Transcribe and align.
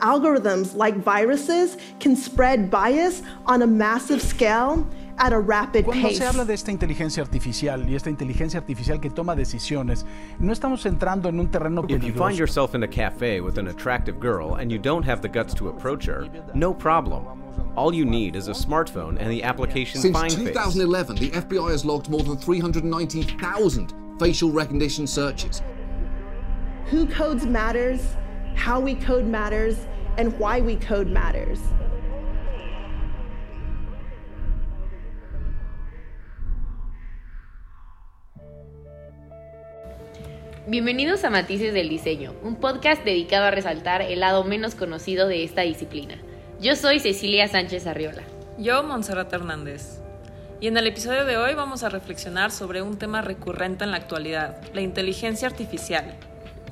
Algorithms 0.00 0.76
like 0.76 0.96
viruses 0.96 1.76
can 1.98 2.14
spread 2.14 2.70
bias 2.70 3.22
on 3.46 3.62
a 3.62 3.66
massive 3.66 4.22
scale 4.22 4.86
at 5.18 5.32
a 5.32 5.38
rapid 5.38 5.84
Cuando 5.84 6.08
pace. 6.08 6.18
se 6.18 6.24
habla 6.26 6.44
de 6.44 6.54
esta 6.54 6.70
inteligencia 6.70 7.22
artificial 7.22 7.88
y 7.88 7.94
esta 7.94 8.08
inteligencia 8.08 8.58
artificial 8.58 9.00
que 9.00 9.10
toma 9.10 9.34
decisiones, 9.36 10.04
no 10.38 10.52
estamos 10.52 10.86
entrando 10.86 11.28
en 11.28 11.38
un 11.40 11.48
terreno 11.50 11.84
If 11.88 12.02
you 12.02 12.12
find 12.12 12.38
yourself 12.38 12.74
in 12.74 12.82
a 12.82 12.88
cafe 12.88 13.40
with 13.40 13.58
an 13.58 13.68
attractive 13.68 14.18
girl 14.20 14.56
and 14.56 14.70
you 14.70 14.78
don't 14.78 15.04
have 15.04 15.20
the 15.20 15.28
guts 15.28 15.54
to 15.54 15.68
approach 15.68 16.06
her, 16.06 16.28
no 16.54 16.72
problem. 16.72 17.24
All 17.76 17.92
you 17.94 18.04
need 18.04 18.36
is 18.36 18.48
a 18.48 18.52
smartphone 18.52 19.18
and 19.18 19.30
the 19.30 19.42
application 19.42 20.00
Since 20.00 20.16
FindFace. 20.16 20.52
2011, 20.52 21.16
the 21.16 21.30
FBI 21.30 21.70
has 21.70 21.84
logged 21.84 22.08
more 22.08 22.22
than 22.22 22.36
390,000 22.36 23.94
facial 24.18 24.50
recognition 24.50 25.06
searches. 25.06 25.62
Who 26.86 27.06
codes 27.06 27.46
matters, 27.46 28.16
how 28.64 28.78
we 28.78 28.94
code 28.94 29.24
matters, 29.24 29.76
and 30.18 30.38
why 30.38 30.60
we 30.60 30.76
code 30.76 31.08
matters. 31.08 31.58
Bienvenidos 40.68 41.24
a 41.24 41.30
Matices 41.30 41.74
del 41.74 41.88
Diseño, 41.88 42.34
un 42.44 42.54
podcast 42.54 43.04
dedicado 43.04 43.46
a 43.46 43.50
resaltar 43.50 44.00
el 44.00 44.20
lado 44.20 44.44
menos 44.44 44.76
conocido 44.76 45.26
de 45.26 45.42
esta 45.42 45.62
disciplina. 45.62 46.18
Yo 46.60 46.76
soy 46.76 47.00
Cecilia 47.00 47.48
Sánchez 47.48 47.88
Arriola. 47.88 48.22
Yo, 48.58 48.84
Montserrat 48.84 49.32
Hernández. 49.32 50.00
Y 50.60 50.68
en 50.68 50.76
el 50.76 50.86
episodio 50.86 51.24
de 51.24 51.36
hoy 51.36 51.54
vamos 51.54 51.82
a 51.82 51.88
reflexionar 51.88 52.52
sobre 52.52 52.80
un 52.80 52.96
tema 52.96 53.22
recurrente 53.22 53.82
en 53.82 53.90
la 53.90 53.96
actualidad, 53.96 54.62
la 54.72 54.82
inteligencia 54.82 55.48
artificial. 55.48 56.16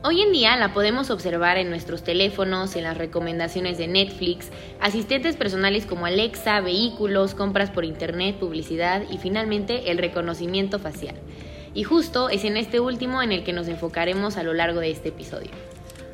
Hoy 0.03 0.23
en 0.23 0.33
día 0.33 0.57
la 0.57 0.73
podemos 0.73 1.11
observar 1.11 1.59
en 1.59 1.69
nuestros 1.69 2.03
teléfonos, 2.03 2.75
en 2.75 2.85
las 2.85 2.97
recomendaciones 2.97 3.77
de 3.77 3.87
Netflix, 3.87 4.49
asistentes 4.81 5.37
personales 5.37 5.85
como 5.85 6.07
Alexa, 6.07 6.63
vehículos, 6.63 7.35
compras 7.35 7.71
por 7.71 7.85
internet, 7.85 8.37
publicidad 8.39 9.03
y 9.11 9.19
finalmente 9.19 9.91
el 9.91 9.99
reconocimiento 9.99 10.79
facial. 10.79 11.17
Y 11.75 11.83
justo 11.83 12.31
es 12.31 12.45
en 12.47 12.57
este 12.57 12.81
último 12.81 13.21
en 13.21 13.31
el 13.31 13.45
que 13.45 13.53
nos 13.53 13.69
enfocaremos 13.69 14.39
a 14.39 14.43
lo 14.43 14.55
largo 14.55 14.81
de 14.81 14.91
este 14.91 15.11
episodio. 15.11 15.51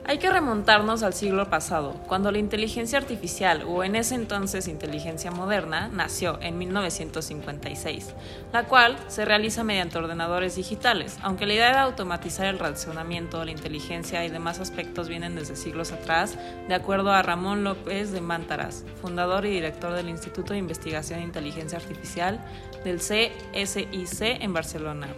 Hay 0.08 0.18
que 0.18 0.30
remontarnos 0.30 1.02
al 1.02 1.14
siglo 1.14 1.50
pasado, 1.50 1.94
cuando 2.06 2.30
la 2.30 2.38
inteligencia 2.38 2.96
artificial, 2.96 3.64
o 3.66 3.82
en 3.82 3.96
ese 3.96 4.14
entonces 4.14 4.68
inteligencia 4.68 5.32
moderna, 5.32 5.88
nació 5.88 6.38
en 6.42 6.58
1956, 6.58 8.14
la 8.52 8.68
cual 8.68 8.96
se 9.08 9.24
realiza 9.24 9.64
mediante 9.64 9.98
ordenadores 9.98 10.54
digitales, 10.54 11.18
aunque 11.22 11.44
la 11.44 11.54
idea 11.54 11.72
de 11.72 11.78
automatizar 11.78 12.46
el 12.46 12.60
razonamiento, 12.60 13.44
la 13.44 13.50
inteligencia 13.50 14.24
y 14.24 14.30
demás 14.30 14.60
aspectos 14.60 15.08
vienen 15.08 15.34
desde 15.34 15.56
siglos 15.56 15.90
atrás, 15.90 16.38
de 16.68 16.74
acuerdo 16.76 17.10
a 17.10 17.22
Ramón 17.22 17.64
López 17.64 18.12
de 18.12 18.20
Mántaras, 18.20 18.84
fundador 19.02 19.44
y 19.44 19.50
director 19.50 19.92
del 19.92 20.08
Instituto 20.08 20.52
de 20.52 20.60
Investigación 20.60 21.18
de 21.18 21.26
Inteligencia 21.26 21.78
Artificial 21.78 22.38
del 22.84 22.98
CSIC 22.98 24.40
en 24.40 24.52
Barcelona. 24.52 25.08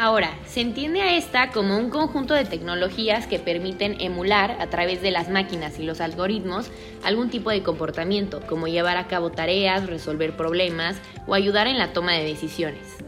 Ahora, 0.00 0.38
se 0.46 0.60
entiende 0.60 1.02
a 1.02 1.16
esta 1.16 1.50
como 1.50 1.76
un 1.76 1.90
conjunto 1.90 2.32
de 2.32 2.44
tecnologías 2.44 3.26
que 3.26 3.40
permiten 3.40 4.00
emular 4.00 4.56
a 4.60 4.68
través 4.68 5.02
de 5.02 5.10
las 5.10 5.28
máquinas 5.28 5.80
y 5.80 5.82
los 5.82 6.00
algoritmos 6.00 6.70
algún 7.02 7.30
tipo 7.30 7.50
de 7.50 7.64
comportamiento, 7.64 8.40
como 8.46 8.68
llevar 8.68 8.96
a 8.96 9.08
cabo 9.08 9.32
tareas, 9.32 9.88
resolver 9.88 10.36
problemas 10.36 11.00
o 11.26 11.34
ayudar 11.34 11.66
en 11.66 11.78
la 11.78 11.92
toma 11.92 12.12
de 12.12 12.22
decisiones. 12.22 13.07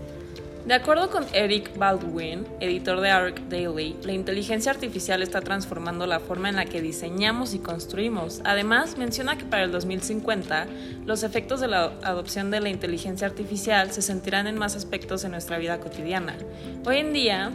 De 0.66 0.74
acuerdo 0.74 1.10
con 1.10 1.24
Eric 1.32 1.76
Baldwin, 1.78 2.46
editor 2.60 3.00
de 3.00 3.08
Arc 3.08 3.40
Daily, 3.48 3.96
la 4.02 4.12
inteligencia 4.12 4.70
artificial 4.70 5.22
está 5.22 5.40
transformando 5.40 6.06
la 6.06 6.20
forma 6.20 6.50
en 6.50 6.56
la 6.56 6.66
que 6.66 6.82
diseñamos 6.82 7.54
y 7.54 7.60
construimos. 7.60 8.42
Además, 8.44 8.98
menciona 8.98 9.38
que 9.38 9.46
para 9.46 9.64
el 9.64 9.72
2050, 9.72 10.66
los 11.06 11.22
efectos 11.22 11.60
de 11.60 11.68
la 11.68 11.84
adopción 12.02 12.50
de 12.50 12.60
la 12.60 12.68
inteligencia 12.68 13.26
artificial 13.26 13.90
se 13.90 14.02
sentirán 14.02 14.46
en 14.46 14.58
más 14.58 14.76
aspectos 14.76 15.24
en 15.24 15.30
nuestra 15.30 15.56
vida 15.56 15.80
cotidiana. 15.80 16.36
Hoy 16.84 16.98
en 16.98 17.14
día, 17.14 17.50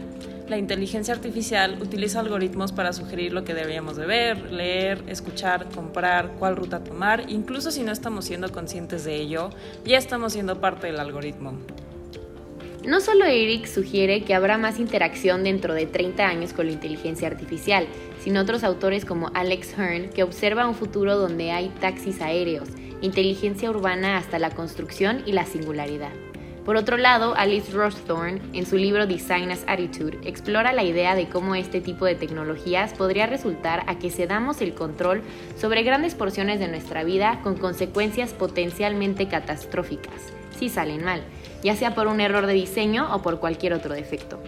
la 0.48 0.58
inteligencia 0.58 1.14
artificial 1.14 1.78
utiliza 1.80 2.18
algoritmos 2.18 2.72
para 2.72 2.92
sugerir 2.92 3.32
lo 3.32 3.44
que 3.44 3.54
deberíamos 3.54 3.96
de 3.96 4.06
ver, 4.06 4.52
leer, 4.52 5.04
escuchar, 5.06 5.66
comprar, 5.70 6.32
cuál 6.40 6.56
ruta 6.56 6.82
tomar, 6.82 7.30
incluso 7.30 7.70
si 7.70 7.84
no 7.84 7.92
estamos 7.92 8.24
siendo 8.24 8.50
conscientes 8.50 9.04
de 9.04 9.14
ello, 9.14 9.50
ya 9.84 9.96
estamos 9.96 10.32
siendo 10.32 10.60
parte 10.60 10.88
del 10.88 10.98
algoritmo. 10.98 11.56
No 12.86 13.00
solo 13.00 13.24
Eric 13.24 13.66
sugiere 13.66 14.22
que 14.22 14.32
habrá 14.32 14.58
más 14.58 14.78
interacción 14.78 15.42
dentro 15.42 15.74
de 15.74 15.86
30 15.86 16.24
años 16.24 16.52
con 16.52 16.66
la 16.66 16.72
inteligencia 16.72 17.26
artificial, 17.26 17.88
sino 18.20 18.40
otros 18.40 18.62
autores 18.62 19.04
como 19.04 19.32
Alex 19.34 19.76
Hearn, 19.76 20.10
que 20.10 20.22
observa 20.22 20.68
un 20.68 20.76
futuro 20.76 21.16
donde 21.16 21.50
hay 21.50 21.70
taxis 21.80 22.20
aéreos, 22.20 22.68
inteligencia 23.00 23.70
urbana 23.70 24.16
hasta 24.16 24.38
la 24.38 24.50
construcción 24.50 25.24
y 25.26 25.32
la 25.32 25.46
singularidad. 25.46 26.12
Por 26.64 26.76
otro 26.76 26.96
lado, 26.96 27.34
Alice 27.36 27.72
Rothorn, 27.72 28.40
en 28.52 28.66
su 28.66 28.76
libro 28.76 29.08
Design 29.08 29.50
as 29.50 29.64
Attitude, 29.66 30.18
explora 30.22 30.72
la 30.72 30.84
idea 30.84 31.16
de 31.16 31.28
cómo 31.28 31.56
este 31.56 31.80
tipo 31.80 32.04
de 32.04 32.14
tecnologías 32.14 32.92
podría 32.94 33.26
resultar 33.26 33.82
a 33.88 33.98
que 33.98 34.10
cedamos 34.10 34.60
el 34.60 34.74
control 34.74 35.22
sobre 35.56 35.82
grandes 35.82 36.14
porciones 36.14 36.60
de 36.60 36.68
nuestra 36.68 37.02
vida 37.02 37.40
con 37.42 37.56
consecuencias 37.56 38.32
potencialmente 38.32 39.26
catastróficas, 39.26 40.32
si 40.56 40.68
salen 40.68 41.04
mal, 41.04 41.22
ya 41.62 41.76
sea 41.76 41.94
por 41.94 42.06
un 42.06 42.20
error 42.20 42.46
de 42.46 42.54
diseño 42.54 43.14
o 43.14 43.22
por 43.22 43.38
cualquier 43.38 43.72
otro 43.72 43.94
defecto. 43.94 44.40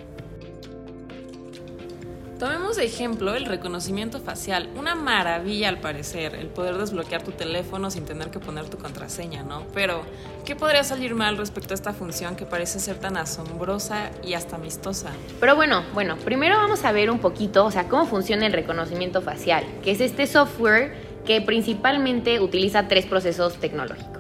Tomemos 2.39 2.77
de 2.77 2.85
ejemplo 2.85 3.35
el 3.35 3.47
reconocimiento 3.47 4.21
facial, 4.21 4.69
una 4.77 4.95
maravilla 4.95 5.69
al 5.69 5.81
parecer, 5.81 6.37
el 6.37 6.47
poder 6.47 6.79
desbloquear 6.79 7.25
tu 7.25 7.33
teléfono 7.33 7.91
sin 7.91 8.05
tener 8.05 8.31
que 8.31 8.39
poner 8.39 8.69
tu 8.71 8.79
contraseña, 8.79 9.43
¿no? 9.43 9.65
Pero, 9.75 10.03
¿qué 10.45 10.55
podría 10.55 10.85
salir 10.85 11.17
mal 11.17 11.37
respecto 11.37 11.75
a 11.75 11.77
esta 11.77 11.93
función 11.93 12.37
que 12.37 12.47
parece 12.47 12.79
ser 12.79 12.97
tan 13.01 13.17
asombrosa 13.17 14.13
y 14.23 14.35
hasta 14.35 14.55
amistosa? 14.55 15.11
Pero 15.41 15.57
bueno, 15.57 15.83
bueno, 15.95 16.17
primero 16.17 16.57
vamos 16.59 16.85
a 16.85 16.93
ver 16.93 17.11
un 17.11 17.19
poquito, 17.19 17.65
o 17.65 17.73
sea, 17.73 17.89
cómo 17.89 18.07
funciona 18.07 18.47
el 18.47 18.53
reconocimiento 18.53 19.21
facial, 19.21 19.65
que 19.83 19.91
es 19.91 20.01
este 20.01 20.29
software 20.29 20.95
que 21.27 21.41
principalmente 21.41 22.39
utiliza 22.39 22.87
tres 22.87 23.05
procesos 23.07 23.57
tecnológicos. 23.57 24.18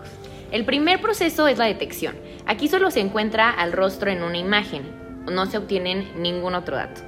El 0.50 0.64
primer 0.64 1.00
proceso 1.02 1.46
es 1.46 1.58
la 1.58 1.66
detección. 1.66 2.16
Aquí 2.46 2.68
solo 2.68 2.90
se 2.90 3.00
encuentra 3.00 3.50
al 3.50 3.72
rostro 3.72 4.10
en 4.10 4.22
una 4.22 4.38
imagen, 4.38 4.82
no 5.30 5.44
se 5.44 5.58
obtienen 5.58 6.08
ningún 6.16 6.54
otro 6.54 6.76
dato. 6.76 7.02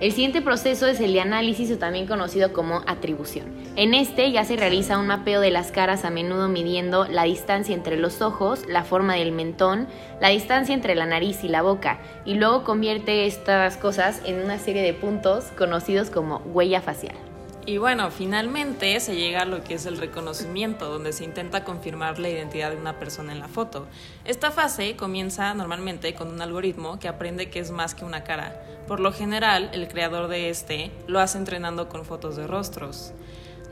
El 0.00 0.12
siguiente 0.12 0.40
proceso 0.40 0.86
es 0.86 0.98
el 0.98 1.12
de 1.12 1.20
análisis 1.20 1.70
o 1.70 1.78
también 1.78 2.06
conocido 2.06 2.52
como 2.52 2.82
atribución. 2.86 3.46
En 3.76 3.92
este 3.92 4.32
ya 4.32 4.44
se 4.44 4.56
realiza 4.56 4.98
un 4.98 5.06
mapeo 5.06 5.40
de 5.40 5.50
las 5.50 5.70
caras 5.70 6.04
a 6.04 6.10
menudo 6.10 6.48
midiendo 6.48 7.06
la 7.06 7.24
distancia 7.24 7.74
entre 7.74 7.96
los 7.96 8.22
ojos, 8.22 8.64
la 8.66 8.82
forma 8.82 9.14
del 9.14 9.30
mentón, 9.30 9.86
la 10.18 10.30
distancia 10.30 10.74
entre 10.74 10.94
la 10.94 11.06
nariz 11.06 11.44
y 11.44 11.48
la 11.48 11.62
boca 11.62 12.00
y 12.24 12.34
luego 12.34 12.64
convierte 12.64 13.26
estas 13.26 13.76
cosas 13.76 14.22
en 14.24 14.42
una 14.42 14.58
serie 14.58 14.82
de 14.82 14.94
puntos 14.94 15.44
conocidos 15.56 16.08
como 16.10 16.38
huella 16.38 16.80
facial. 16.80 17.29
Y 17.66 17.76
bueno, 17.76 18.10
finalmente 18.10 18.98
se 19.00 19.16
llega 19.16 19.42
a 19.42 19.44
lo 19.44 19.62
que 19.62 19.74
es 19.74 19.84
el 19.84 19.98
reconocimiento, 19.98 20.88
donde 20.88 21.12
se 21.12 21.24
intenta 21.24 21.62
confirmar 21.62 22.18
la 22.18 22.30
identidad 22.30 22.70
de 22.70 22.78
una 22.78 22.98
persona 22.98 23.32
en 23.32 23.38
la 23.38 23.48
foto. 23.48 23.86
Esta 24.24 24.50
fase 24.50 24.96
comienza 24.96 25.52
normalmente 25.52 26.14
con 26.14 26.28
un 26.28 26.40
algoritmo 26.40 26.98
que 26.98 27.06
aprende 27.06 27.50
que 27.50 27.60
es 27.60 27.70
más 27.70 27.94
que 27.94 28.06
una 28.06 28.24
cara. 28.24 28.62
Por 28.88 28.98
lo 28.98 29.12
general, 29.12 29.70
el 29.74 29.88
creador 29.88 30.28
de 30.28 30.48
este 30.48 30.90
lo 31.06 31.20
hace 31.20 31.36
entrenando 31.36 31.88
con 31.88 32.06
fotos 32.06 32.34
de 32.36 32.46
rostros. 32.46 33.12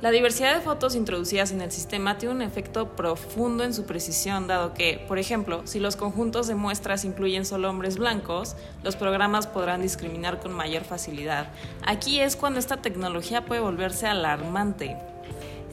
La 0.01 0.13
diversidad 0.13 0.55
de 0.55 0.61
fotos 0.61 0.95
introducidas 0.95 1.51
en 1.51 1.61
el 1.61 1.73
sistema 1.73 2.19
tiene 2.19 2.33
un 2.37 2.43
efecto 2.43 2.95
profundo 2.95 3.65
en 3.65 3.75
su 3.75 3.85
precisión, 3.85 4.47
dado 4.47 4.73
que, 4.73 5.05
por 5.09 5.19
ejemplo, 5.19 5.63
si 5.65 5.81
los 5.81 5.97
conjuntos 5.97 6.47
de 6.47 6.55
muestras 6.55 7.05
incluyen 7.05 7.45
solo 7.45 7.69
hombres 7.69 7.99
blancos, 7.99 8.55
los 8.85 8.95
programas 8.95 9.49
podrán 9.49 9.83
discriminar 9.83 10.39
con 10.39 10.53
mayor 10.53 10.85
facilidad. 10.85 11.49
Aquí 11.85 12.21
es 12.21 12.37
cuando 12.37 12.61
esta 12.61 12.77
tecnología 12.77 13.45
puede 13.45 13.61
volverse 13.61 14.07
alarmante. 14.07 14.97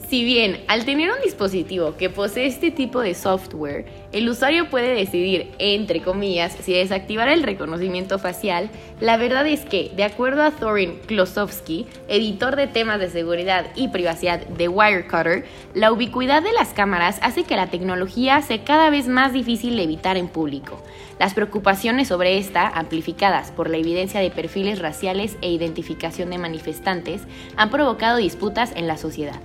Si 0.08 0.24
bien 0.24 0.60
al 0.68 0.84
tener 0.84 1.10
un 1.10 1.20
dispositivo 1.20 1.96
que 1.96 2.10
posee 2.10 2.46
este 2.46 2.70
tipo 2.70 3.00
de 3.00 3.12
software, 3.12 3.86
el 4.12 4.28
usuario 4.28 4.70
puede 4.70 4.94
decidir, 4.94 5.50
entre 5.58 6.00
comillas, 6.00 6.56
si 6.60 6.74
desactivar 6.74 7.28
el 7.28 7.42
reconocimiento 7.42 8.20
facial, 8.20 8.70
la 9.00 9.16
verdad 9.16 9.48
es 9.48 9.64
que, 9.64 9.90
de 9.96 10.04
acuerdo 10.04 10.44
a 10.44 10.52
Thorin 10.52 11.00
Klosowski, 11.06 11.86
editor 12.06 12.54
de 12.54 12.68
temas 12.68 13.00
de 13.00 13.10
seguridad 13.10 13.66
y 13.74 13.88
privacidad 13.88 14.46
de 14.46 14.68
Wirecutter, 14.68 15.44
la 15.74 15.90
ubicuidad 15.90 16.40
de 16.40 16.52
las 16.52 16.68
cámaras 16.68 17.18
hace 17.20 17.42
que 17.42 17.56
la 17.56 17.70
tecnología 17.70 18.40
sea 18.42 18.62
cada 18.62 18.90
vez 18.90 19.08
más 19.08 19.32
difícil 19.32 19.74
de 19.74 19.82
evitar 19.82 20.16
en 20.16 20.28
público. 20.28 20.80
Las 21.18 21.34
preocupaciones 21.34 22.06
sobre 22.06 22.38
esta, 22.38 22.68
amplificadas 22.68 23.50
por 23.50 23.68
la 23.68 23.78
evidencia 23.78 24.20
de 24.20 24.30
perfiles 24.30 24.78
raciales 24.78 25.36
e 25.40 25.50
identificación 25.50 26.30
de 26.30 26.38
manifestantes, 26.38 27.22
han 27.56 27.70
provocado 27.70 28.18
disputas 28.18 28.70
en 28.76 28.86
la 28.86 28.98
sociedad. 28.98 29.40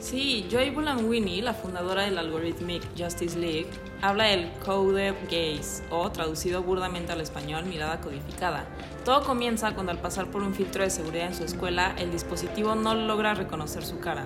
Sí, 0.00 0.46
Joy 0.48 0.70
Bulanwini, 0.70 1.42
la 1.42 1.54
fundadora 1.54 2.04
del 2.04 2.18
Algorithmic 2.18 2.82
Justice 2.96 3.36
League, 3.36 3.68
habla 4.00 4.26
del 4.26 4.48
coded 4.64 5.14
gaze, 5.24 5.82
o 5.90 6.08
traducido 6.12 6.62
burdamente 6.62 7.10
al 7.10 7.20
español, 7.20 7.64
mirada 7.64 8.00
codificada. 8.00 8.64
Todo 9.04 9.24
comienza 9.24 9.74
cuando 9.74 9.90
al 9.90 9.98
pasar 9.98 10.28
por 10.28 10.42
un 10.42 10.54
filtro 10.54 10.84
de 10.84 10.90
seguridad 10.90 11.26
en 11.26 11.34
su 11.34 11.42
escuela, 11.42 11.96
el 11.98 12.12
dispositivo 12.12 12.76
no 12.76 12.94
logra 12.94 13.34
reconocer 13.34 13.84
su 13.84 13.98
cara. 13.98 14.24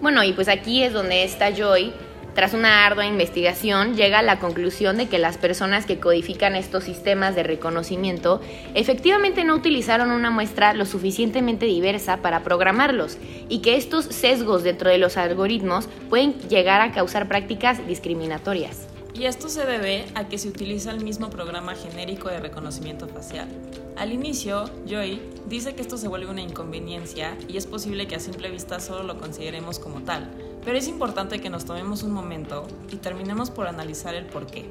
Bueno, 0.00 0.22
y 0.22 0.34
pues 0.34 0.46
aquí 0.46 0.84
es 0.84 0.92
donde 0.92 1.24
está 1.24 1.52
Joy 1.52 1.92
tras 2.34 2.54
una 2.54 2.86
ardua 2.86 3.06
investigación, 3.06 3.94
llega 3.96 4.20
a 4.20 4.22
la 4.22 4.38
conclusión 4.38 4.96
de 4.96 5.08
que 5.08 5.18
las 5.18 5.38
personas 5.38 5.86
que 5.86 5.98
codifican 5.98 6.54
estos 6.56 6.84
sistemas 6.84 7.34
de 7.34 7.42
reconocimiento 7.42 8.40
efectivamente 8.74 9.44
no 9.44 9.54
utilizaron 9.54 10.10
una 10.10 10.30
muestra 10.30 10.74
lo 10.74 10.86
suficientemente 10.86 11.66
diversa 11.66 12.18
para 12.18 12.42
programarlos 12.44 13.18
y 13.48 13.60
que 13.60 13.76
estos 13.76 14.04
sesgos 14.04 14.62
dentro 14.62 14.90
de 14.90 14.98
los 14.98 15.16
algoritmos 15.16 15.88
pueden 16.08 16.34
llegar 16.48 16.80
a 16.80 16.92
causar 16.92 17.28
prácticas 17.28 17.86
discriminatorias. 17.86 18.88
Y 19.14 19.24
esto 19.24 19.48
se 19.48 19.64
debe 19.64 20.04
a 20.14 20.28
que 20.28 20.38
se 20.38 20.48
utiliza 20.48 20.90
el 20.90 21.02
mismo 21.02 21.30
programa 21.30 21.74
genérico 21.74 22.28
de 22.28 22.40
reconocimiento 22.40 23.08
facial. 23.08 23.48
Al 23.96 24.12
inicio, 24.12 24.70
Joy 24.86 25.20
dice 25.48 25.74
que 25.74 25.82
esto 25.82 25.96
se 25.96 26.06
vuelve 26.06 26.30
una 26.30 26.42
inconveniencia 26.42 27.36
y 27.48 27.56
es 27.56 27.66
posible 27.66 28.06
que 28.06 28.16
a 28.16 28.20
simple 28.20 28.50
vista 28.50 28.78
solo 28.78 29.02
lo 29.02 29.18
consideremos 29.18 29.78
como 29.78 30.02
tal, 30.02 30.30
pero 30.64 30.78
es 30.78 30.86
importante 30.86 31.40
que 31.40 31.50
nos 31.50 31.64
tomemos 31.64 32.02
un 32.04 32.12
momento 32.12 32.66
y 32.92 32.96
terminemos 32.96 33.50
por 33.50 33.66
analizar 33.66 34.14
el 34.14 34.26
por 34.26 34.46
qué. 34.46 34.66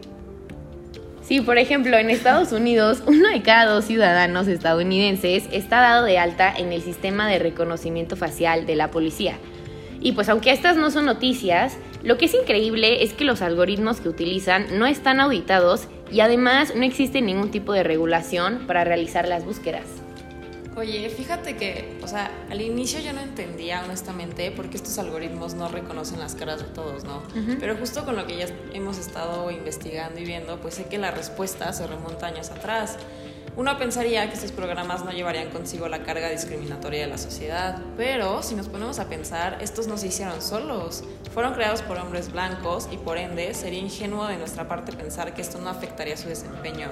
Sí, 1.28 1.42
por 1.42 1.58
ejemplo, 1.58 1.98
en 1.98 2.10
Estados 2.10 2.54
Unidos, 2.54 3.04
uno 3.06 3.28
de 3.28 3.42
cada 3.42 3.66
dos 3.66 3.84
ciudadanos 3.84 4.48
estadounidenses 4.48 5.44
está 5.52 5.82
dado 5.82 6.06
de 6.06 6.18
alta 6.18 6.54
en 6.56 6.72
el 6.72 6.82
sistema 6.82 7.28
de 7.28 7.38
reconocimiento 7.38 8.16
facial 8.16 8.66
de 8.66 8.78
la 8.78 8.92
policía. 8.92 9.38
Y 10.08 10.14
pues 10.14 10.30
aunque 10.30 10.52
estas 10.52 10.78
no 10.78 10.90
son 10.90 11.04
noticias, 11.04 11.76
lo 12.02 12.18
que 12.18 12.28
es 12.28 12.34
increíble 12.34 13.04
es 13.04 13.12
que 13.12 13.26
los 13.26 13.42
algoritmos 13.42 14.00
que 14.00 14.08
utilizan 14.08 14.80
no 14.80 14.86
están 14.86 15.20
auditados 15.20 15.90
y 16.10 16.22
además 16.22 16.74
no 16.74 16.86
existe 16.86 17.22
ningún 17.22 17.52
tipo 17.52 17.74
de 17.74 17.84
regulación 17.84 18.68
para 18.68 18.86
realizar 18.86 19.28
las 19.28 19.44
búsquedas. 19.44 19.84
Oye, 20.78 21.10
fíjate 21.10 21.58
que, 21.58 22.00
o 22.02 22.08
sea, 22.08 22.32
al 22.50 22.62
inicio 22.62 23.02
yo 23.02 23.12
no 23.12 23.20
entendía 23.20 23.84
honestamente 23.84 24.50
por 24.52 24.70
qué 24.70 24.78
estos 24.78 24.98
algoritmos 24.98 25.56
no 25.56 25.68
reconocen 25.68 26.20
las 26.20 26.36
caras 26.36 26.60
de 26.60 26.70
todos, 26.70 27.04
¿no? 27.04 27.22
Pero 27.60 27.76
justo 27.76 28.06
con 28.06 28.16
lo 28.16 28.26
que 28.26 28.38
ya 28.38 28.46
hemos 28.74 28.98
estado 28.98 29.52
investigando 29.52 30.22
y 30.22 30.24
viendo, 30.24 30.62
pues 30.62 30.76
sé 30.76 30.86
que 30.86 30.98
la 30.98 31.12
respuesta 31.12 31.74
se 31.74 31.86
remonta 31.86 32.28
años 32.28 32.50
atrás. 32.50 32.96
Uno 33.56 33.78
pensaría 33.78 34.28
que 34.28 34.36
estos 34.36 34.52
programas 34.52 35.04
no 35.04 35.12
llevarían 35.12 35.50
consigo 35.50 35.88
la 35.88 36.04
carga 36.04 36.30
discriminatoria 36.30 37.02
de 37.02 37.08
la 37.08 37.18
sociedad, 37.18 37.80
pero 37.96 38.44
si 38.44 38.56
nos 38.56 38.68
ponemos 38.68 39.00
a 39.00 39.10
pensar, 39.10 39.58
estos 39.62 39.88
no 39.88 39.98
se 39.98 40.08
hicieron 40.08 40.42
solos. 40.42 41.04
Fueron 41.34 41.54
creados 41.54 41.82
por 41.82 41.98
hombres 41.98 42.32
blancos 42.32 42.88
y 42.92 42.98
por 42.98 43.18
ende 43.18 43.54
sería 43.54 43.80
ingenuo 43.80 44.28
de 44.28 44.38
nuestra 44.38 44.68
parte 44.68 44.92
pensar 44.92 45.34
que 45.34 45.42
esto 45.42 45.60
no 45.60 45.70
afectaría 45.70 46.18
su 46.18 46.30
desempeño. 46.30 46.90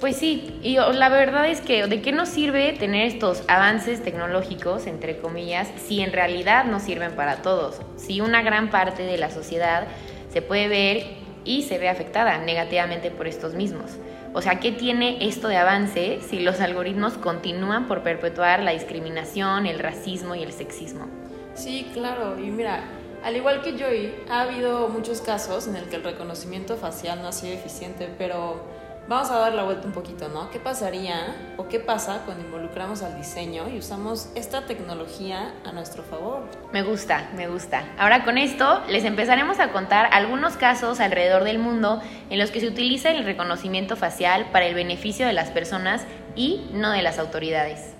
Pues 0.00 0.16
sí, 0.16 0.58
y 0.64 0.78
la 0.78 1.08
verdad 1.10 1.48
es 1.48 1.60
que 1.60 1.86
¿de 1.86 2.02
qué 2.02 2.10
nos 2.10 2.28
sirve 2.28 2.72
tener 2.72 3.06
estos 3.06 3.44
avances 3.46 4.02
tecnológicos, 4.02 4.88
entre 4.88 5.18
comillas, 5.18 5.68
si 5.86 6.00
en 6.00 6.12
realidad 6.12 6.64
no 6.64 6.80
sirven 6.80 7.14
para 7.14 7.36
todos? 7.36 7.76
Si 7.96 8.20
una 8.20 8.42
gran 8.42 8.70
parte 8.70 9.04
de 9.04 9.16
la 9.16 9.30
sociedad 9.30 9.86
se 10.32 10.42
puede 10.42 10.66
ver 10.66 11.06
y 11.44 11.62
se 11.62 11.78
ve 11.78 11.88
afectada 11.88 12.38
negativamente 12.38 13.12
por 13.12 13.28
estos 13.28 13.54
mismos. 13.54 13.92
O 14.34 14.40
sea, 14.40 14.60
¿qué 14.60 14.72
tiene 14.72 15.26
esto 15.26 15.48
de 15.48 15.56
avance 15.58 16.20
si 16.22 16.40
los 16.40 16.60
algoritmos 16.60 17.14
continúan 17.14 17.86
por 17.86 18.02
perpetuar 18.02 18.60
la 18.62 18.70
discriminación, 18.70 19.66
el 19.66 19.78
racismo 19.78 20.34
y 20.34 20.42
el 20.42 20.52
sexismo? 20.52 21.06
Sí, 21.54 21.90
claro. 21.92 22.38
Y 22.38 22.50
mira, 22.50 22.84
al 23.22 23.36
igual 23.36 23.60
que 23.60 23.72
Joy, 23.76 24.14
ha 24.30 24.42
habido 24.42 24.88
muchos 24.88 25.20
casos 25.20 25.68
en 25.68 25.76
el 25.76 25.84
que 25.84 25.96
el 25.96 26.04
reconocimiento 26.04 26.76
facial 26.76 27.20
no 27.20 27.28
ha 27.28 27.32
sido 27.32 27.52
eficiente, 27.52 28.08
pero 28.16 28.64
Vamos 29.08 29.30
a 29.30 29.38
dar 29.38 29.52
la 29.52 29.64
vuelta 29.64 29.86
un 29.88 29.92
poquito, 29.92 30.28
¿no? 30.28 30.48
¿Qué 30.50 30.60
pasaría 30.60 31.54
o 31.56 31.66
qué 31.66 31.80
pasa 31.80 32.22
cuando 32.24 32.44
involucramos 32.44 33.02
al 33.02 33.16
diseño 33.16 33.68
y 33.68 33.78
usamos 33.78 34.28
esta 34.36 34.64
tecnología 34.66 35.52
a 35.64 35.72
nuestro 35.72 36.04
favor? 36.04 36.44
Me 36.72 36.82
gusta, 36.82 37.28
me 37.34 37.48
gusta. 37.48 37.84
Ahora 37.98 38.24
con 38.24 38.38
esto 38.38 38.80
les 38.88 39.04
empezaremos 39.04 39.58
a 39.58 39.72
contar 39.72 40.08
algunos 40.12 40.56
casos 40.56 41.00
alrededor 41.00 41.42
del 41.42 41.58
mundo 41.58 42.00
en 42.30 42.38
los 42.38 42.52
que 42.52 42.60
se 42.60 42.68
utiliza 42.68 43.10
el 43.10 43.24
reconocimiento 43.24 43.96
facial 43.96 44.50
para 44.52 44.66
el 44.66 44.74
beneficio 44.74 45.26
de 45.26 45.32
las 45.32 45.50
personas 45.50 46.04
y 46.36 46.70
no 46.72 46.92
de 46.92 47.02
las 47.02 47.18
autoridades. 47.18 47.94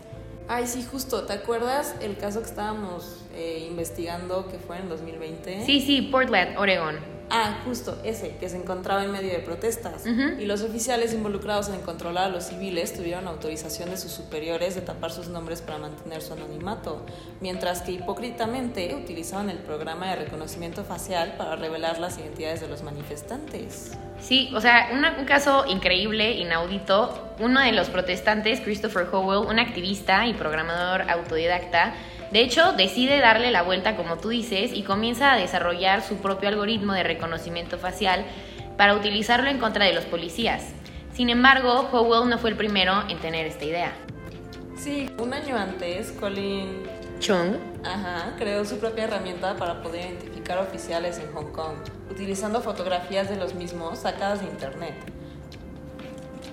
Ay, 0.48 0.66
sí, 0.68 0.84
justo. 0.88 1.24
¿Te 1.24 1.32
acuerdas 1.32 1.96
el 2.00 2.16
caso 2.16 2.40
que 2.42 2.48
estábamos 2.48 3.24
eh, 3.34 3.66
investigando 3.68 4.48
que 4.48 4.58
fue 4.58 4.78
en 4.78 4.88
2020? 4.88 5.66
Sí, 5.66 5.80
sí, 5.80 6.02
Portland, 6.02 6.56
Oregon. 6.58 7.11
Ah, 7.30 7.62
justo, 7.64 7.98
ese, 8.04 8.36
que 8.36 8.48
se 8.48 8.56
encontraba 8.56 9.04
en 9.04 9.10
medio 9.10 9.30
de 9.30 9.38
protestas. 9.38 10.04
Y 10.06 10.44
los 10.44 10.62
oficiales 10.62 11.14
involucrados 11.14 11.70
en 11.70 11.80
controlar 11.80 12.24
a 12.24 12.28
los 12.28 12.44
civiles 12.44 12.92
tuvieron 12.94 13.26
autorización 13.26 13.90
de 13.90 13.96
sus 13.96 14.12
superiores 14.12 14.74
de 14.74 14.82
tapar 14.82 15.10
sus 15.10 15.28
nombres 15.28 15.62
para 15.62 15.78
mantener 15.78 16.20
su 16.20 16.34
anonimato, 16.34 17.06
mientras 17.40 17.82
que 17.82 17.92
hipócritamente 17.92 18.94
utilizaban 18.94 19.48
el 19.48 19.58
programa 19.58 20.10
de 20.10 20.16
reconocimiento 20.16 20.84
facial 20.84 21.34
para 21.38 21.56
revelar 21.56 21.98
las 21.98 22.18
identidades 22.18 22.60
de 22.60 22.68
los 22.68 22.82
manifestantes. 22.82 23.92
Sí, 24.20 24.50
o 24.54 24.60
sea, 24.60 24.90
un 24.92 25.24
caso 25.24 25.64
increíble, 25.66 26.32
inaudito. 26.32 27.34
Uno 27.40 27.60
de 27.60 27.72
los 27.72 27.88
protestantes, 27.88 28.60
Christopher 28.60 29.08
Howell, 29.10 29.48
un 29.48 29.58
activista 29.58 30.26
y 30.26 30.34
programador 30.34 31.10
autodidacta, 31.10 31.94
de 32.32 32.40
hecho, 32.40 32.72
decide 32.72 33.20
darle 33.20 33.50
la 33.50 33.62
vuelta, 33.62 33.94
como 33.94 34.16
tú 34.16 34.30
dices, 34.30 34.72
y 34.72 34.84
comienza 34.84 35.32
a 35.32 35.36
desarrollar 35.36 36.02
su 36.02 36.16
propio 36.16 36.48
algoritmo 36.48 36.94
de 36.94 37.02
reconocimiento 37.02 37.76
facial 37.76 38.24
para 38.78 38.94
utilizarlo 38.94 39.50
en 39.50 39.58
contra 39.58 39.84
de 39.84 39.92
los 39.92 40.06
policías. 40.06 40.68
Sin 41.12 41.28
embargo, 41.28 41.90
Howell 41.92 42.30
no 42.30 42.38
fue 42.38 42.48
el 42.48 42.56
primero 42.56 43.04
en 43.10 43.18
tener 43.18 43.46
esta 43.46 43.66
idea. 43.66 43.92
Sí, 44.78 45.10
un 45.18 45.34
año 45.34 45.56
antes, 45.58 46.12
Colin 46.12 46.84
Chung 47.20 47.56
ajá, 47.84 48.34
creó 48.38 48.64
su 48.64 48.78
propia 48.78 49.04
herramienta 49.04 49.54
para 49.56 49.82
poder 49.82 50.06
identificar 50.06 50.58
oficiales 50.58 51.18
en 51.18 51.30
Hong 51.34 51.52
Kong, 51.52 51.76
utilizando 52.10 52.62
fotografías 52.62 53.28
de 53.28 53.36
los 53.36 53.54
mismos 53.54 53.98
sacadas 53.98 54.40
de 54.40 54.46
internet. 54.46 54.94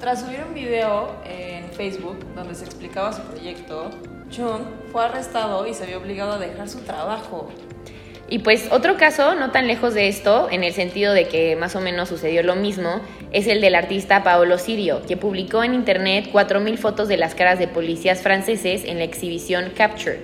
Tras 0.01 0.21
subir 0.21 0.43
un 0.45 0.53
video 0.53 1.15
en 1.23 1.71
Facebook 1.71 2.19
donde 2.35 2.53
se 2.53 2.65
explicaba 2.65 3.13
su 3.13 3.21
proyecto, 3.21 3.89
Chung 4.29 4.61
fue 4.91 5.05
arrestado 5.05 5.67
y 5.67 5.73
se 5.73 5.85
vio 5.85 5.97
obligado 5.97 6.33
a 6.33 6.37
dejar 6.37 6.69
su 6.69 6.79
trabajo. 6.79 7.49
Y 8.31 8.39
pues 8.39 8.67
otro 8.71 8.95
caso, 8.95 9.33
no 9.33 9.49
tan 9.49 9.65
lejos 9.65 9.95
de 9.95 10.07
esto, 10.07 10.49
en 10.51 10.63
el 10.63 10.73
sentido 10.73 11.13
de 11.13 11.27
que 11.27 11.55
más 11.55 11.75
o 11.75 11.81
menos 11.81 12.09
sucedió 12.09 12.43
lo 12.43 12.55
mismo, 12.55 13.01
es 13.31 13.47
el 13.47 13.59
del 13.59 13.73
artista 13.73 14.23
Paolo 14.23 14.59
Sirio, 14.59 15.01
que 15.07 15.17
publicó 15.17 15.63
en 15.63 15.73
internet 15.73 16.29
4.000 16.31 16.77
fotos 16.77 17.07
de 17.07 17.17
las 17.17 17.33
caras 17.33 17.57
de 17.57 17.67
policías 17.67 18.21
franceses 18.21 18.85
en 18.85 18.99
la 18.99 19.03
exhibición 19.03 19.71
Capture. 19.75 20.19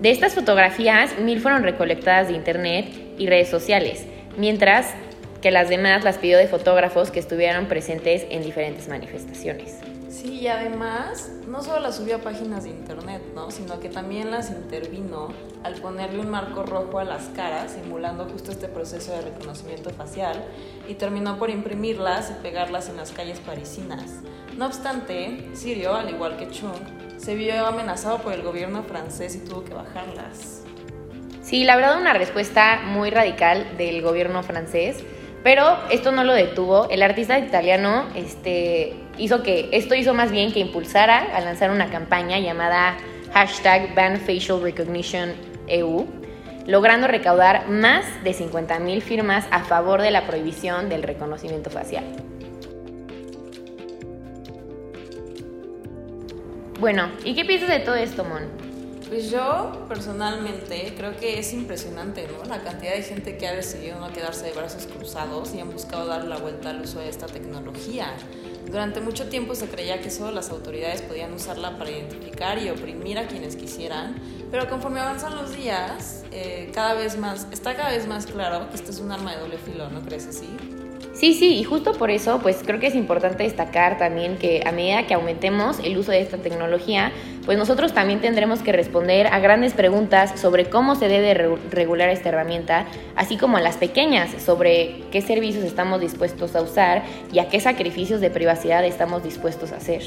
De 0.00 0.10
estas 0.10 0.34
fotografías, 0.34 1.18
mil 1.18 1.40
fueron 1.40 1.64
recolectadas 1.64 2.28
de 2.28 2.34
internet 2.34 2.86
y 3.18 3.26
redes 3.26 3.50
sociales, 3.50 4.06
mientras 4.38 4.94
que 5.42 5.50
las 5.50 5.68
demás 5.68 6.04
las 6.04 6.18
pidió 6.18 6.38
de 6.38 6.46
fotógrafos 6.46 7.10
que 7.10 7.18
estuvieron 7.18 7.66
presentes 7.66 8.26
en 8.30 8.42
diferentes 8.42 8.88
manifestaciones. 8.88 9.89
Sí, 10.20 10.40
y 10.40 10.48
además 10.48 11.30
no 11.48 11.62
solo 11.62 11.80
las 11.80 11.96
subió 11.96 12.16
a 12.16 12.18
páginas 12.18 12.64
de 12.64 12.70
internet, 12.70 13.22
¿no? 13.34 13.50
sino 13.50 13.80
que 13.80 13.88
también 13.88 14.30
las 14.30 14.50
intervino 14.50 15.28
al 15.64 15.76
ponerle 15.76 16.20
un 16.20 16.28
marco 16.28 16.62
rojo 16.62 16.98
a 16.98 17.04
las 17.04 17.28
caras, 17.28 17.72
simulando 17.72 18.26
justo 18.26 18.50
este 18.50 18.68
proceso 18.68 19.12
de 19.12 19.22
reconocimiento 19.22 19.88
facial, 19.88 20.44
y 20.86 20.94
terminó 20.94 21.38
por 21.38 21.48
imprimirlas 21.48 22.30
y 22.30 22.34
pegarlas 22.42 22.90
en 22.90 22.98
las 22.98 23.12
calles 23.12 23.40
parisinas. 23.40 24.16
No 24.58 24.66
obstante, 24.66 25.48
Sirio, 25.54 25.94
al 25.94 26.10
igual 26.10 26.36
que 26.36 26.50
Chung, 26.50 26.76
se 27.16 27.34
vio 27.34 27.64
amenazado 27.64 28.18
por 28.18 28.34
el 28.34 28.42
gobierno 28.42 28.82
francés 28.82 29.34
y 29.36 29.38
tuvo 29.38 29.64
que 29.64 29.72
bajarlas. 29.72 30.64
Sí, 31.40 31.64
la 31.64 31.76
verdad 31.76 31.98
una 31.98 32.12
respuesta 32.12 32.82
muy 32.84 33.08
radical 33.08 33.78
del 33.78 34.02
gobierno 34.02 34.42
francés 34.42 35.02
pero 35.42 35.78
esto 35.90 36.12
no 36.12 36.24
lo 36.24 36.34
detuvo. 36.34 36.88
El 36.90 37.02
artista 37.02 37.38
italiano 37.38 38.06
este, 38.14 38.94
hizo 39.20 39.42
que, 39.42 39.68
esto 39.72 39.94
hizo 39.94 40.14
más 40.14 40.32
bien 40.32 40.52
que 40.52 40.60
impulsara 40.60 41.36
a 41.36 41.40
lanzar 41.40 41.70
una 41.70 41.90
campaña 41.90 42.38
llamada 42.40 42.96
hashtag 43.32 43.94
Ban 43.94 44.16
Facial 44.18 44.62
Recognition 44.62 45.34
EU, 45.68 46.06
logrando 46.66 47.06
recaudar 47.06 47.68
más 47.68 48.04
de 48.24 48.32
50.000 48.32 49.00
firmas 49.02 49.46
a 49.50 49.60
favor 49.60 50.00
de 50.02 50.10
la 50.10 50.26
prohibición 50.26 50.88
del 50.88 51.02
reconocimiento 51.02 51.70
facial. 51.70 52.04
Bueno, 56.80 57.10
¿y 57.24 57.34
qué 57.34 57.44
piensas 57.44 57.68
de 57.68 57.80
todo 57.80 57.96
esto, 57.96 58.24
Mon? 58.24 58.69
Pues 59.10 59.28
yo 59.28 59.72
personalmente 59.88 60.94
creo 60.96 61.16
que 61.16 61.40
es 61.40 61.52
impresionante, 61.52 62.28
¿no? 62.28 62.44
La 62.44 62.62
cantidad 62.62 62.94
de 62.94 63.02
gente 63.02 63.36
que 63.36 63.48
ha 63.48 63.52
decidido 63.52 63.98
no 63.98 64.12
quedarse 64.12 64.44
de 64.44 64.52
brazos 64.52 64.86
cruzados 64.86 65.52
y 65.52 65.58
han 65.58 65.68
buscado 65.68 66.06
dar 66.06 66.26
la 66.26 66.38
vuelta 66.38 66.70
al 66.70 66.82
uso 66.82 67.00
de 67.00 67.08
esta 67.08 67.26
tecnología. 67.26 68.14
Durante 68.70 69.00
mucho 69.00 69.28
tiempo 69.28 69.56
se 69.56 69.66
creía 69.66 70.00
que 70.00 70.12
solo 70.12 70.30
las 70.30 70.50
autoridades 70.50 71.02
podían 71.02 71.32
usarla 71.32 71.76
para 71.76 71.90
identificar 71.90 72.62
y 72.62 72.70
oprimir 72.70 73.18
a 73.18 73.26
quienes 73.26 73.56
quisieran, 73.56 74.14
Pero 74.52 74.68
conforme 74.68 75.00
avanzan 75.00 75.34
los 75.34 75.56
días, 75.56 76.24
eh, 76.30 76.70
cada 76.72 76.94
vez 76.94 77.16
más, 77.18 77.48
está 77.50 77.76
cada 77.76 77.90
vez 77.90 78.06
más 78.06 78.26
claro 78.26 78.68
que 78.68 78.76
esto 78.76 78.92
es 78.92 79.00
un 79.00 79.10
arma 79.10 79.32
de 79.34 79.40
doble 79.40 79.58
filo, 79.58 79.88
¿no 79.90 80.02
crees 80.02 80.26
así? 80.26 80.48
Sí, 81.20 81.34
sí, 81.34 81.58
y 81.58 81.64
justo 81.64 81.92
por 81.92 82.10
eso, 82.10 82.38
pues 82.40 82.62
creo 82.64 82.80
que 82.80 82.86
es 82.86 82.94
importante 82.94 83.42
destacar 83.42 83.98
también 83.98 84.38
que 84.38 84.62
a 84.64 84.72
medida 84.72 85.06
que 85.06 85.12
aumentemos 85.12 85.78
el 85.80 85.98
uso 85.98 86.12
de 86.12 86.22
esta 86.22 86.38
tecnología, 86.38 87.12
pues 87.44 87.58
nosotros 87.58 87.92
también 87.92 88.22
tendremos 88.22 88.62
que 88.62 88.72
responder 88.72 89.26
a 89.26 89.38
grandes 89.38 89.74
preguntas 89.74 90.40
sobre 90.40 90.70
cómo 90.70 90.94
se 90.94 91.08
debe 91.08 91.34
regular 91.70 92.08
esta 92.08 92.30
herramienta, 92.30 92.86
así 93.16 93.36
como 93.36 93.58
a 93.58 93.60
las 93.60 93.76
pequeñas 93.76 94.30
sobre 94.42 95.02
qué 95.10 95.20
servicios 95.20 95.64
estamos 95.64 96.00
dispuestos 96.00 96.56
a 96.56 96.62
usar 96.62 97.02
y 97.30 97.38
a 97.38 97.50
qué 97.50 97.60
sacrificios 97.60 98.22
de 98.22 98.30
privacidad 98.30 98.82
estamos 98.86 99.22
dispuestos 99.22 99.72
a 99.72 99.76
hacer. 99.76 100.00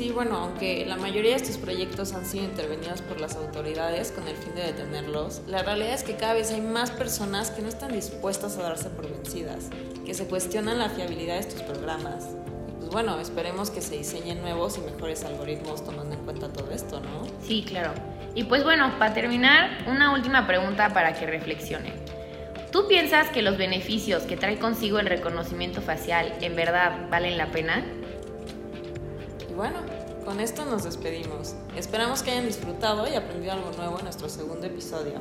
Sí, 0.00 0.12
bueno, 0.12 0.38
aunque 0.38 0.86
la 0.86 0.96
mayoría 0.96 1.32
de 1.32 1.36
estos 1.36 1.58
proyectos 1.58 2.14
han 2.14 2.24
sido 2.24 2.44
intervenidos 2.44 3.02
por 3.02 3.20
las 3.20 3.36
autoridades 3.36 4.12
con 4.12 4.26
el 4.26 4.34
fin 4.34 4.54
de 4.54 4.62
detenerlos, 4.62 5.42
la 5.46 5.62
realidad 5.62 5.92
es 5.92 6.04
que 6.04 6.16
cada 6.16 6.32
vez 6.32 6.50
hay 6.52 6.62
más 6.62 6.90
personas 6.90 7.50
que 7.50 7.60
no 7.60 7.68
están 7.68 7.92
dispuestas 7.92 8.56
a 8.56 8.62
darse 8.62 8.88
por 8.88 9.10
vencidas, 9.10 9.68
que 10.06 10.14
se 10.14 10.26
cuestionan 10.26 10.78
la 10.78 10.88
fiabilidad 10.88 11.34
de 11.34 11.40
estos 11.40 11.60
programas. 11.64 12.28
Pues 12.78 12.90
bueno, 12.90 13.20
esperemos 13.20 13.68
que 13.68 13.82
se 13.82 13.98
diseñen 13.98 14.40
nuevos 14.40 14.78
y 14.78 14.80
mejores 14.80 15.22
algoritmos 15.22 15.84
tomando 15.84 16.14
en 16.14 16.24
cuenta 16.24 16.48
todo 16.48 16.70
esto, 16.70 17.00
¿no? 17.00 17.26
Sí, 17.46 17.62
claro. 17.68 17.92
Y 18.34 18.44
pues 18.44 18.64
bueno, 18.64 18.98
para 18.98 19.12
terminar, 19.12 19.84
una 19.86 20.14
última 20.14 20.46
pregunta 20.46 20.94
para 20.94 21.12
que 21.12 21.26
reflexionen. 21.26 21.92
¿Tú 22.72 22.88
piensas 22.88 23.28
que 23.28 23.42
los 23.42 23.58
beneficios 23.58 24.22
que 24.22 24.38
trae 24.38 24.58
consigo 24.58 24.98
el 24.98 25.04
reconocimiento 25.04 25.82
facial 25.82 26.32
en 26.40 26.56
verdad 26.56 27.06
valen 27.10 27.36
la 27.36 27.48
pena? 27.48 27.84
Bueno, 29.54 29.78
con 30.24 30.40
esto 30.40 30.64
nos 30.64 30.84
despedimos. 30.84 31.54
Esperamos 31.76 32.22
que 32.22 32.30
hayan 32.30 32.46
disfrutado 32.46 33.10
y 33.10 33.14
aprendido 33.14 33.52
algo 33.52 33.70
nuevo 33.72 33.98
en 33.98 34.04
nuestro 34.04 34.28
segundo 34.28 34.66
episodio. 34.66 35.14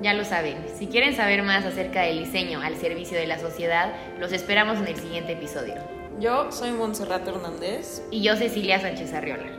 Ya 0.00 0.12
lo 0.14 0.24
saben, 0.24 0.64
si 0.76 0.86
quieren 0.86 1.14
saber 1.14 1.42
más 1.42 1.64
acerca 1.64 2.02
del 2.02 2.24
diseño 2.24 2.60
al 2.60 2.76
servicio 2.76 3.16
de 3.16 3.26
la 3.26 3.38
sociedad, 3.38 3.94
los 4.18 4.32
esperamos 4.32 4.78
en 4.78 4.88
el 4.88 4.96
siguiente 4.96 5.32
episodio. 5.32 5.74
Yo 6.20 6.50
soy 6.52 6.70
Montserrat 6.70 7.26
Hernández. 7.26 8.02
Y 8.10 8.22
yo 8.22 8.36
Cecilia 8.36 8.80
Sánchez 8.80 9.12
Arriola. 9.12 9.50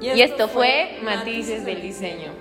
Y 0.00 0.20
esto, 0.22 0.48
fue 0.48 0.98
Matices 1.02 1.64
del 1.64 1.82
Diseño. 1.82 2.32